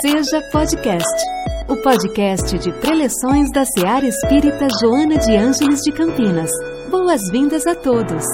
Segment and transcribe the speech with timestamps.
[0.00, 1.22] Seja Podcast,
[1.68, 6.50] o podcast de preleções da Seara Espírita Joana de Ângeles de Campinas.
[6.90, 8.24] Boas-vindas a todos.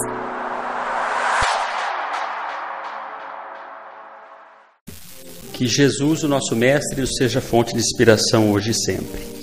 [5.52, 9.38] Que Jesus, o nosso Mestre, seja fonte de inspiração hoje e sempre.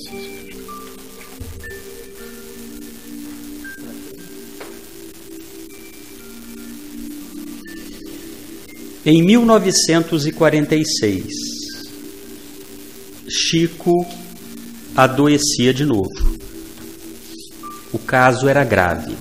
[9.05, 11.54] Em 1946,
[13.27, 14.05] Chico
[14.95, 16.11] adoecia de novo.
[17.91, 19.17] O caso era grave.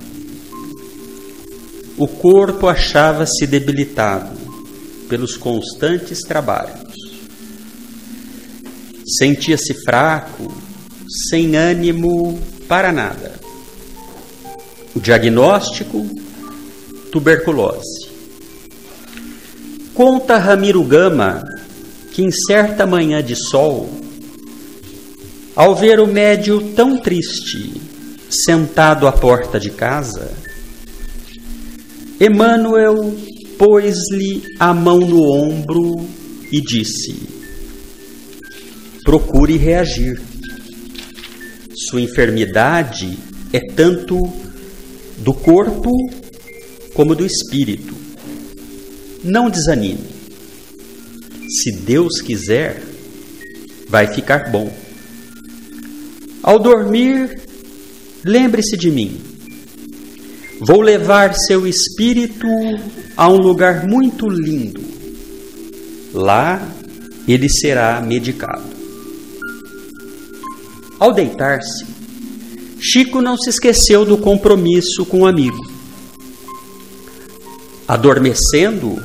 [1.97, 4.37] O corpo achava-se debilitado
[5.09, 6.93] pelos constantes trabalhos.
[9.17, 10.53] Sentia-se fraco,
[11.27, 13.33] sem ânimo para nada.
[14.93, 16.07] O diagnóstico:
[17.11, 18.07] tuberculose.
[19.95, 21.54] Conta Ramiro Gama
[22.15, 23.89] que em certa manhã de sol,
[25.53, 27.73] ao ver o médio tão triste,
[28.29, 30.31] sentado à porta de casa,
[32.17, 33.13] Emmanuel
[33.57, 36.07] pôs-lhe a mão no ombro
[36.49, 37.17] e disse:
[39.03, 40.21] Procure reagir.
[41.89, 43.17] Sua enfermidade
[43.51, 44.17] é tanto
[45.17, 45.91] do corpo
[46.93, 47.93] como do espírito.
[49.21, 50.14] Não desanime
[51.61, 52.83] se Deus quiser,
[53.87, 54.71] vai ficar bom.
[56.43, 57.41] Ao dormir,
[58.23, 59.19] lembre-se de mim.
[60.59, 62.47] Vou levar seu espírito
[63.17, 64.81] a um lugar muito lindo.
[66.13, 66.61] Lá
[67.27, 68.75] ele será medicado.
[70.99, 71.85] Ao deitar-se,
[72.79, 75.59] Chico não se esqueceu do compromisso com o amigo.
[77.87, 79.01] Adormecendo,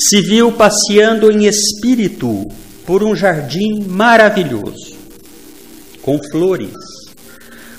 [0.00, 2.48] se viu passeando em espírito
[2.86, 4.96] por um jardim maravilhoso,
[6.00, 6.72] com flores,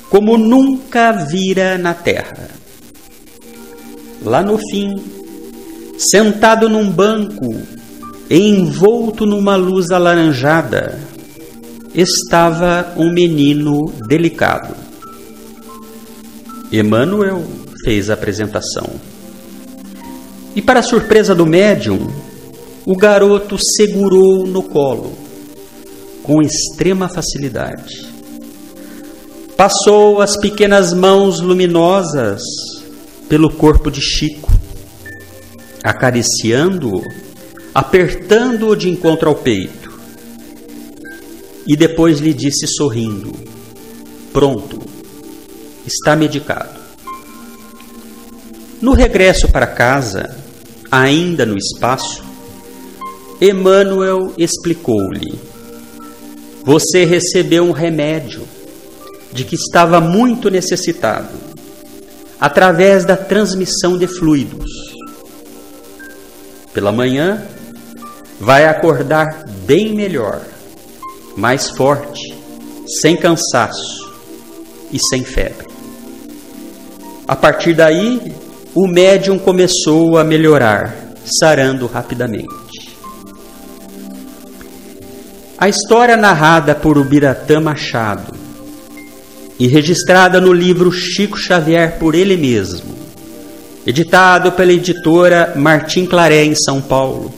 [0.10, 2.50] como nunca vira na terra.
[4.24, 5.02] Lá no fim,
[5.98, 7.60] sentado num banco,
[8.30, 11.00] envolto numa luz alaranjada,
[11.96, 14.76] estava um menino delicado.
[16.72, 17.44] Emmanuel
[17.84, 19.11] fez a apresentação.
[20.56, 22.08] E, para surpresa do médium,
[22.86, 25.14] o garoto segurou no colo
[26.24, 28.10] com extrema facilidade.
[29.56, 32.42] Passou as pequenas mãos luminosas
[33.30, 34.52] pelo corpo de Chico,
[35.84, 37.02] acariciando-o,
[37.74, 39.92] apertando-o de encontro ao peito.
[41.68, 43.32] E depois lhe disse sorrindo:
[44.34, 44.80] Pronto,
[45.86, 46.80] está medicado.
[48.82, 50.41] No regresso para casa,
[50.92, 52.24] ainda no espaço,
[53.40, 55.40] Emmanuel explicou-lhe:
[56.64, 58.48] Você recebeu um remédio
[59.32, 61.34] de que estava muito necessitado,
[62.40, 64.70] através da transmissão de fluidos.
[66.74, 67.42] Pela manhã,
[68.40, 70.42] vai acordar bem melhor,
[71.38, 72.36] mais forte,
[73.02, 74.12] sem cansaço
[74.92, 75.68] e sem febre.
[77.28, 78.34] A partir daí,
[78.74, 82.48] o médium começou a melhorar, sarando rapidamente.
[85.58, 88.34] A história narrada por Ubiratã Machado
[89.60, 92.96] e registrada no livro Chico Xavier por ele mesmo,
[93.86, 97.32] editado pela editora Martim Claré em São Paulo,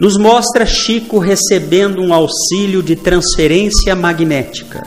[0.00, 4.86] nos mostra Chico recebendo um auxílio de transferência magnética,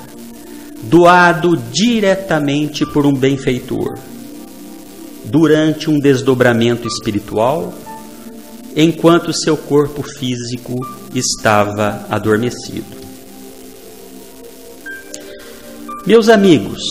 [0.84, 3.96] doado diretamente por um benfeitor
[5.26, 7.74] durante um desdobramento espiritual,
[8.76, 10.76] enquanto seu corpo físico
[11.14, 13.06] estava adormecido.
[16.06, 16.82] Meus amigos,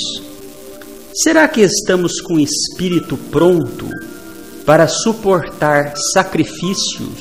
[1.15, 3.89] será que estamos com o espírito pronto
[4.67, 7.21] para suportar sacrifícios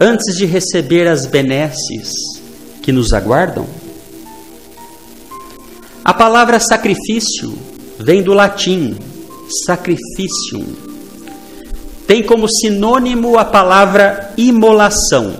[0.00, 2.10] antes de receber as benesses
[2.82, 3.66] que nos aguardam?
[6.02, 7.52] A palavra sacrifício
[7.98, 8.96] vem do latim
[9.66, 10.64] sacrificium.
[12.06, 15.36] Tem como sinônimo a palavra imolação,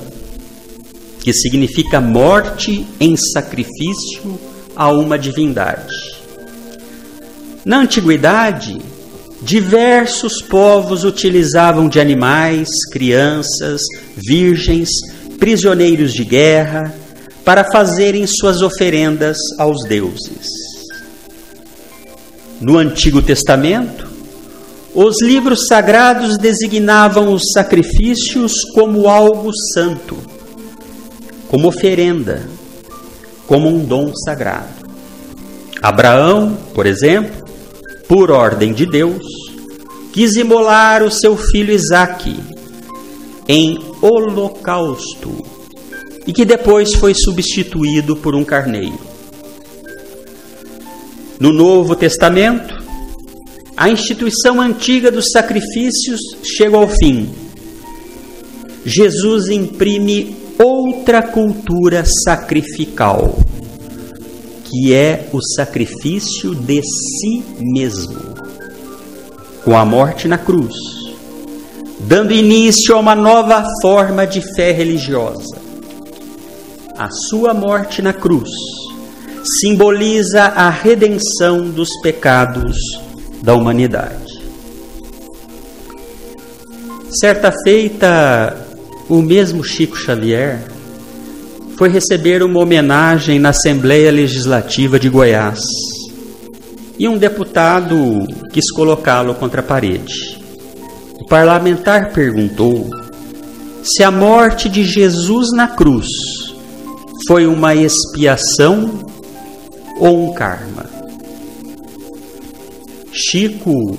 [1.21, 4.39] que significa morte em sacrifício
[4.77, 5.95] a uma divindade.
[7.65, 8.81] Na antiguidade,
[9.43, 13.81] diversos povos utilizavam de animais, crianças,
[14.17, 14.91] virgens,
[15.39, 16.95] prisioneiros de guerra,
[17.45, 20.58] para fazerem suas oferendas aos deuses.
[22.61, 24.09] No Antigo Testamento,
[24.95, 30.17] Os livros sagrados designavam os sacrifícios como algo santo,
[31.47, 32.49] como oferenda,
[33.47, 34.89] como um dom sagrado.
[35.81, 37.45] Abraão, por exemplo,
[38.09, 39.23] por ordem de Deus,
[40.13, 42.41] quis imolar o seu filho Isaque
[43.47, 45.45] em holocausto
[46.27, 49.08] e que depois foi substituído por um carneiro.
[51.41, 52.75] No Novo Testamento,
[53.77, 57.31] a instituição antiga dos sacrifícios chega ao fim.
[58.85, 63.39] Jesus imprime outra cultura sacrificial,
[64.65, 68.19] que é o sacrifício de si mesmo,
[69.65, 70.75] com a morte na cruz,
[72.01, 75.57] dando início a uma nova forma de fé religiosa.
[76.97, 78.51] A sua morte na cruz
[79.49, 82.77] simboliza a redenção dos pecados
[83.43, 84.29] da humanidade.
[87.21, 88.67] Certa feita,
[89.09, 90.61] o mesmo Chico Xavier
[91.77, 95.61] foi receber uma homenagem na Assembleia Legislativa de Goiás
[96.99, 100.39] e um deputado quis colocá-lo contra a parede.
[101.21, 102.91] O parlamentar perguntou
[103.83, 106.07] se a morte de Jesus na cruz
[107.27, 109.08] foi uma expiação
[109.99, 110.87] ou um karma.
[113.13, 113.97] Chico,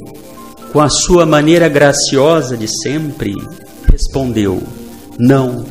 [0.71, 3.33] com a sua maneira graciosa de sempre,
[3.91, 4.61] respondeu:
[5.17, 5.65] Não.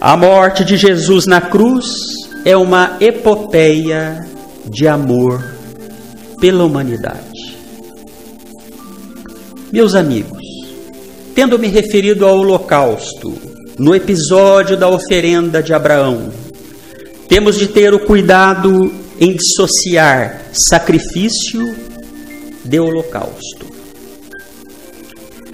[0.00, 1.86] A morte de Jesus na cruz
[2.44, 4.26] é uma epopeia
[4.66, 5.42] de amor
[6.40, 7.56] pela humanidade.
[9.72, 10.42] Meus amigos,
[11.34, 13.34] tendo me referido ao Holocausto,
[13.78, 16.30] no episódio da oferenda de Abraão,
[17.28, 21.74] temos de ter o cuidado em dissociar sacrifício
[22.64, 23.66] de holocausto.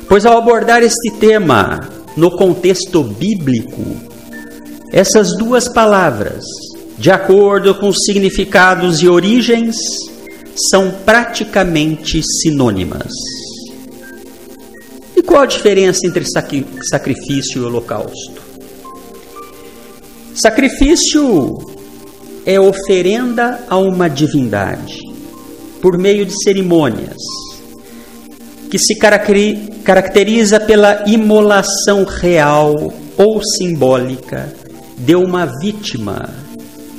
[0.08, 1.80] Pois ao abordar este tema
[2.16, 3.82] no contexto bíblico,
[4.92, 6.42] essas duas palavras,
[6.98, 9.76] de acordo com significados e origens,
[10.70, 13.12] são praticamente sinônimas.
[15.16, 18.39] E qual a diferença entre sacrifício e holocausto?
[20.40, 21.58] Sacrifício
[22.46, 24.98] é oferenda a uma divindade
[25.82, 27.18] por meio de cerimônias
[28.70, 28.96] que se
[29.84, 32.74] caracteriza pela imolação real
[33.18, 34.50] ou simbólica
[34.96, 36.30] de uma vítima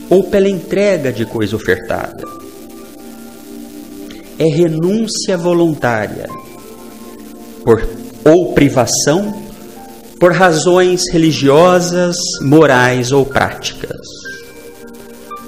[0.08, 2.24] ou pela entrega de coisa ofertada.
[4.38, 6.28] É renúncia voluntária
[7.64, 7.90] por,
[8.24, 9.51] ou privação
[10.22, 13.98] por razões religiosas, morais ou práticas.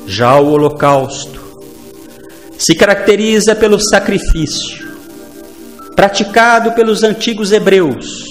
[0.08, 1.40] Já o Holocausto
[2.58, 4.92] se caracteriza pelo sacrifício
[5.96, 8.24] praticado pelos antigos hebreus,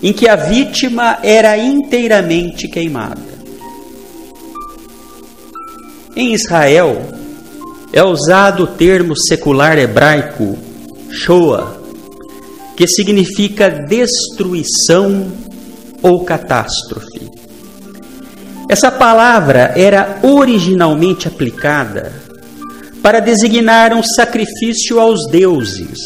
[0.00, 3.20] em que a vítima era inteiramente queimada.
[6.14, 7.04] Em Israel,
[7.92, 10.56] é usado o termo secular hebraico
[11.10, 11.79] Shoah,
[12.80, 15.30] que significa destruição
[16.00, 17.30] ou catástrofe.
[18.70, 22.10] Essa palavra era originalmente aplicada
[23.02, 25.98] para designar um sacrifício aos deuses,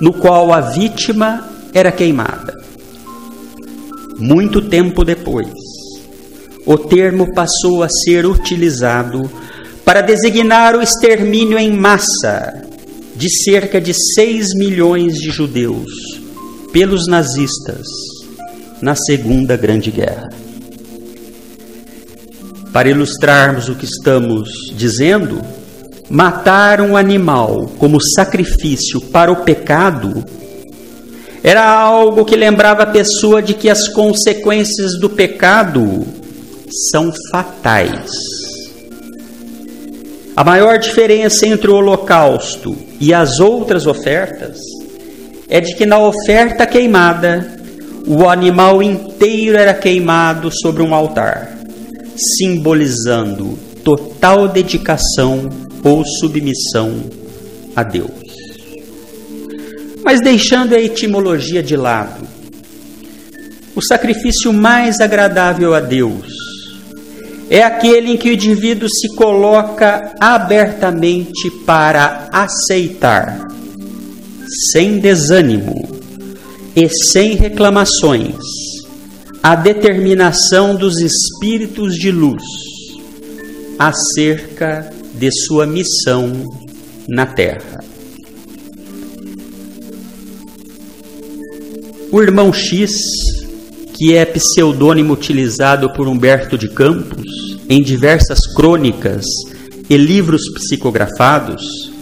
[0.00, 2.58] no qual a vítima era queimada.
[4.16, 5.52] Muito tempo depois,
[6.64, 9.30] o termo passou a ser utilizado
[9.84, 12.69] para designar o extermínio em massa
[13.20, 15.92] de cerca de 6 milhões de judeus
[16.72, 17.86] pelos nazistas
[18.80, 20.30] na Segunda Grande Guerra.
[22.72, 25.42] Para ilustrarmos o que estamos dizendo,
[26.08, 30.24] matar um animal como sacrifício para o pecado
[31.44, 36.06] era algo que lembrava a pessoa de que as consequências do pecado
[36.90, 38.39] são fatais.
[40.40, 44.58] A maior diferença entre o holocausto e as outras ofertas
[45.50, 47.58] é de que na oferta queimada,
[48.06, 51.58] o animal inteiro era queimado sobre um altar,
[52.16, 55.46] simbolizando total dedicação
[55.84, 57.02] ou submissão
[57.76, 58.10] a Deus.
[60.02, 62.26] Mas deixando a etimologia de lado,
[63.76, 66.39] o sacrifício mais agradável a Deus
[67.50, 73.48] é aquele em que o indivíduo se coloca abertamente para aceitar,
[74.70, 75.88] sem desânimo
[76.76, 78.36] e sem reclamações,
[79.42, 82.42] a determinação dos espíritos de luz
[83.76, 86.44] acerca de sua missão
[87.08, 87.80] na Terra.
[92.12, 92.92] O irmão X
[94.00, 99.26] que é pseudônimo utilizado por Humberto de Campos em diversas crônicas
[99.90, 101.92] e livros psicografados,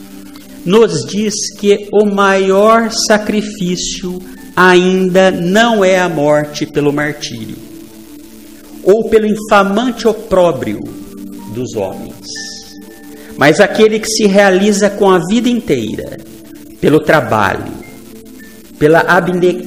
[0.65, 4.23] nos diz que o maior sacrifício
[4.55, 7.57] ainda não é a morte pelo martírio
[8.85, 10.79] ou pelo infamante opróbrio
[11.53, 12.15] dos homens,
[13.37, 16.17] mas aquele que se realiza com a vida inteira
[16.81, 17.78] pelo trabalho,
[18.79, 19.01] pela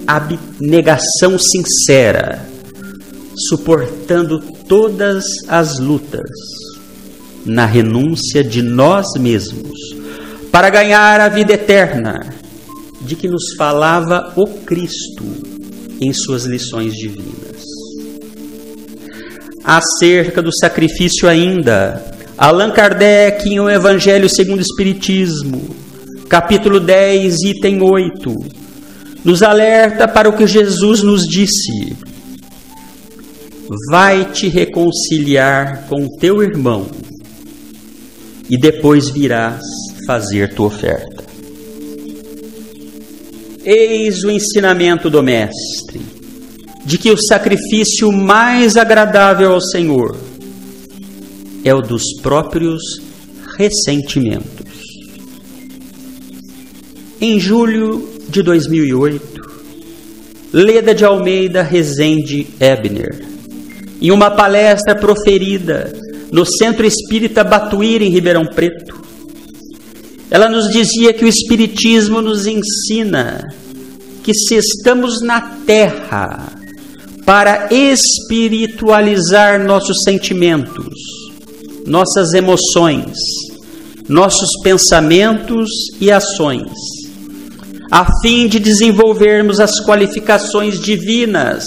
[0.08, 2.46] abnegação sincera,
[3.50, 6.30] suportando todas as lutas,
[7.46, 9.78] na renúncia de nós mesmos,
[10.52, 12.34] para ganhar a vida eterna,
[13.02, 15.26] de que nos falava o Cristo
[16.00, 17.62] em suas lições divinas.
[19.64, 25.76] Acerca do sacrifício ainda, Allan Kardec em O Evangelho segundo o Espiritismo,
[26.28, 28.61] capítulo 10, item 8,
[29.24, 31.96] nos alerta para o que Jesus nos disse:
[33.90, 36.88] Vai te reconciliar com teu irmão
[38.50, 39.62] e depois virás
[40.06, 41.24] fazer tua oferta.
[43.64, 46.02] Eis o ensinamento do Mestre,
[46.84, 50.18] de que o sacrifício mais agradável ao Senhor
[51.64, 52.82] é o dos próprios
[53.58, 54.82] ressentimentos.
[57.22, 59.42] Em julho de 2008,
[60.54, 63.26] Leda de Almeida Rezende Ebner,
[64.02, 65.94] em uma palestra proferida
[66.32, 69.02] no Centro Espírita Batuíra, em Ribeirão Preto,
[70.30, 73.46] ela nos dizia que o Espiritismo nos ensina
[74.24, 76.54] que se estamos na Terra
[77.26, 80.96] para espiritualizar nossos sentimentos,
[81.86, 83.14] nossas emoções,
[84.08, 85.70] nossos pensamentos
[86.00, 86.72] e ações,
[87.92, 91.66] a fim de desenvolvermos as qualificações divinas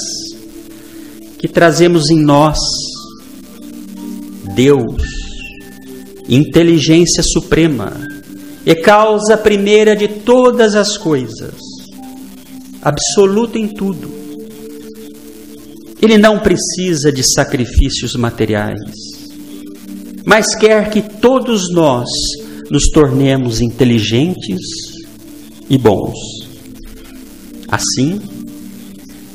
[1.38, 2.58] que trazemos em nós.
[4.54, 5.02] Deus,
[6.26, 7.92] inteligência suprema,
[8.64, 11.56] e causa primeira de todas as coisas,
[12.80, 14.10] absoluto em tudo.
[16.00, 18.80] Ele não precisa de sacrifícios materiais,
[20.24, 22.08] mas quer que todos nós
[22.70, 24.93] nos tornemos inteligentes
[25.68, 26.18] e bons.
[27.68, 28.20] Assim,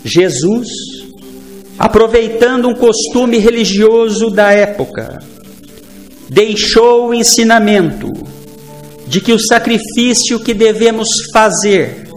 [0.03, 0.67] Jesus,
[1.77, 5.17] aproveitando um costume religioso da época,
[6.29, 8.07] deixou o ensinamento
[9.07, 12.07] de que o sacrifício que devemos fazer,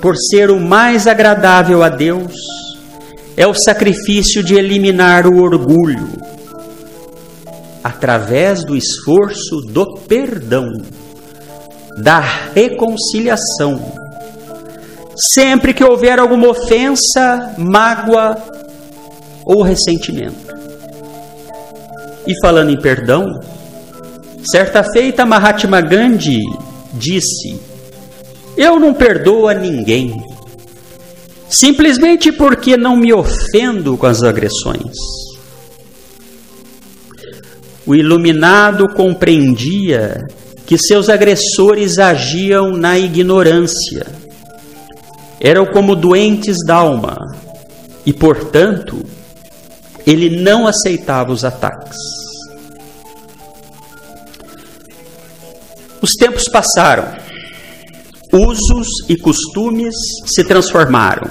[0.00, 2.32] por ser o mais agradável a Deus,
[3.36, 6.08] é o sacrifício de eliminar o orgulho,
[7.82, 10.70] através do esforço do perdão
[11.98, 12.20] da
[12.54, 13.92] reconciliação.
[15.34, 18.36] Sempre que houver alguma ofensa, mágoa
[19.44, 20.54] ou ressentimento.
[22.26, 23.26] E falando em perdão,
[24.44, 26.40] certa feita Mahatma Gandhi
[26.92, 27.60] disse:
[28.56, 30.24] Eu não perdoo a ninguém,
[31.48, 34.94] simplesmente porque não me ofendo com as agressões.
[37.86, 40.24] O iluminado compreendia
[40.70, 44.06] que seus agressores agiam na ignorância.
[45.40, 47.16] Eram como doentes d'alma
[48.06, 49.04] e, portanto,
[50.06, 51.96] ele não aceitava os ataques.
[56.00, 57.16] Os tempos passaram,
[58.32, 61.28] usos e costumes se transformaram.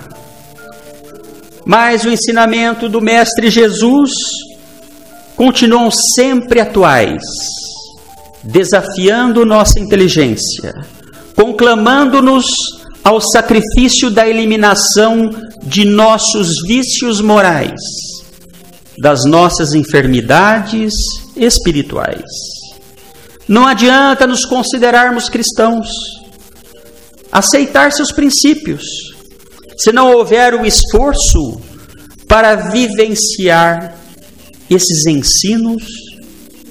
[1.65, 4.11] Mas o ensinamento do Mestre Jesus
[5.37, 7.23] continuam sempre atuais
[8.43, 10.73] desafiando nossa inteligência,
[11.35, 12.45] conclamando-nos
[13.03, 15.29] ao sacrifício da eliminação
[15.63, 17.79] de nossos vícios morais,
[19.01, 20.93] das nossas enfermidades
[21.35, 22.23] espirituais.
[23.47, 25.89] Não adianta nos considerarmos cristãos,
[27.31, 28.83] aceitar seus princípios,
[29.77, 31.61] se não houver o esforço
[32.27, 33.97] para vivenciar
[34.69, 35.83] esses ensinos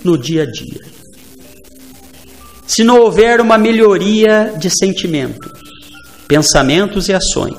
[0.05, 0.88] no dia a dia
[2.69, 5.51] se não houver uma melhoria de sentimentos,
[6.29, 7.57] pensamentos e ações,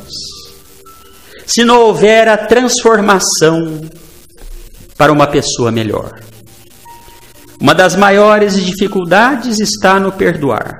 [1.47, 3.81] se não houver a transformação
[4.95, 6.19] para uma pessoa melhor.
[7.59, 10.77] Uma das maiores dificuldades está no perdoar,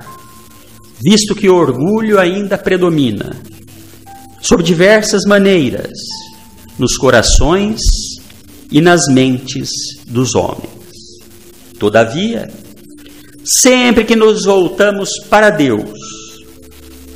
[1.02, 3.36] visto que o orgulho ainda predomina,
[4.40, 5.90] sob diversas maneiras,
[6.78, 7.80] nos corações
[8.70, 9.70] e nas mentes
[10.06, 10.70] dos homens.
[11.80, 12.48] Todavia,
[13.52, 15.90] Sempre que nos voltamos para Deus,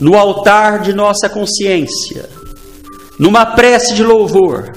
[0.00, 2.29] no altar de nossa consciência,
[3.21, 4.76] numa prece de louvor,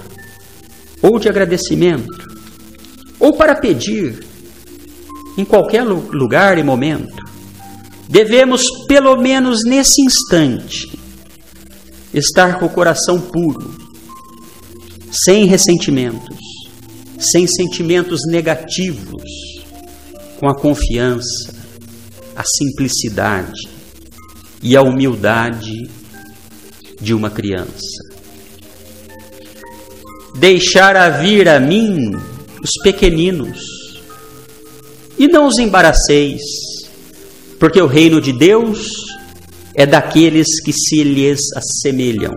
[1.02, 2.28] ou de agradecimento,
[3.20, 4.24] ou para pedir,
[5.36, 7.26] em qualquer lugar e momento,
[8.08, 10.88] devemos, pelo menos nesse instante,
[12.14, 13.76] estar com o coração puro,
[15.12, 16.38] sem ressentimentos,
[17.18, 19.57] sem sentimentos negativos,
[20.40, 21.54] com a confiança,
[22.36, 23.68] a simplicidade
[24.62, 25.90] e a humildade
[27.02, 27.98] de uma criança.
[30.36, 32.12] Deixar a vir a mim
[32.62, 33.60] os pequeninos,
[35.18, 36.42] e não os embaraceis,
[37.60, 38.92] porque o reino de Deus
[39.74, 42.36] é daqueles que se lhes assemelham.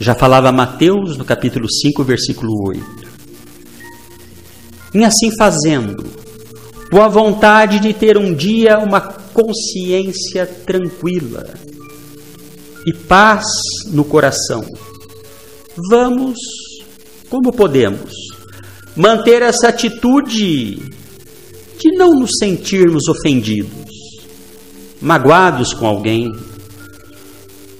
[0.00, 3.04] Já falava Mateus no capítulo 5, versículo 8.
[4.94, 6.23] E assim fazendo,
[6.94, 11.54] com a vontade de ter um dia uma consciência tranquila
[12.86, 13.44] e paz
[13.86, 14.64] no coração,
[15.90, 16.38] vamos,
[17.28, 18.12] como podemos,
[18.94, 20.76] manter essa atitude
[21.80, 23.90] de não nos sentirmos ofendidos,
[25.00, 26.30] magoados com alguém,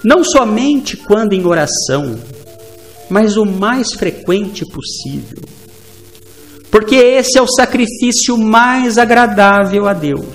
[0.02, 2.18] não somente quando em oração,
[3.08, 5.53] mas o mais frequente possível.
[6.74, 10.34] Porque esse é o sacrifício mais agradável a Deus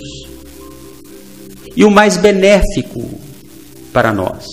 [1.76, 3.20] e o mais benéfico
[3.92, 4.46] para nós,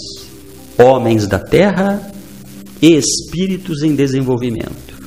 [0.77, 2.11] homens da terra
[2.83, 5.01] e espíritos em desenvolvimento.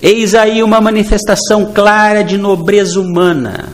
[0.00, 3.68] Eis aí uma manifestação clara de nobreza humana,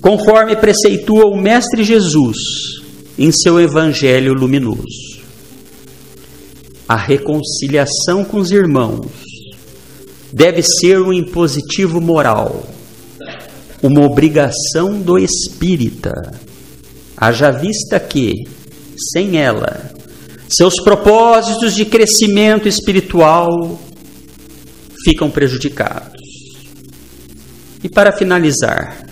[0.00, 2.38] conforme preceitua o Mestre Jesus
[3.18, 5.20] em seu Evangelho luminoso.
[6.88, 9.23] A reconciliação com os irmãos
[10.34, 12.66] deve ser um impositivo moral,
[13.80, 16.12] uma obrigação do espírita,
[17.16, 18.32] haja vista que,
[19.12, 19.92] sem ela,
[20.48, 23.80] seus propósitos de crescimento espiritual
[25.04, 26.20] ficam prejudicados.
[27.84, 29.06] E para finalizar,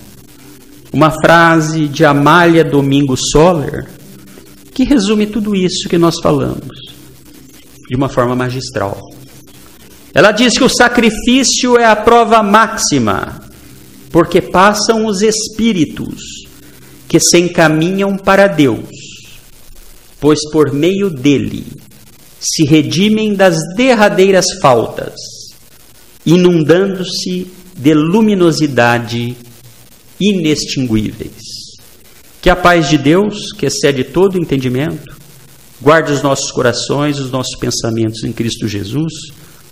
[0.92, 3.88] uma frase de Amália Domingo Soller
[4.74, 6.76] que resume tudo isso que nós falamos
[7.88, 9.11] de uma forma magistral.
[10.14, 13.42] Ela diz que o sacrifício é a prova máxima,
[14.10, 16.20] porque passam os espíritos
[17.08, 18.88] que se encaminham para Deus,
[20.20, 21.66] pois por meio dele
[22.40, 25.14] se redimem das derradeiras faltas
[26.24, 29.36] inundando-se de luminosidade
[30.20, 31.42] inextinguíveis.
[32.40, 35.16] Que a paz de Deus, que excede todo entendimento,
[35.80, 39.12] guarde os nossos corações, os nossos pensamentos em Cristo Jesus.